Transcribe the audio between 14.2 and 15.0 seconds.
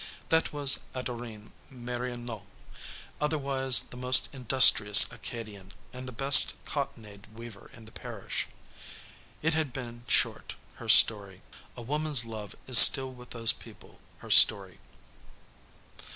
her story.